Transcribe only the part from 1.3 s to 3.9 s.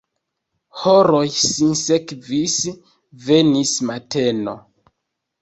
sinsekvis, venis